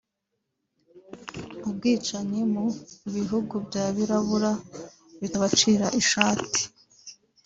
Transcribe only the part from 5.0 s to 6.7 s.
bitabacira ishati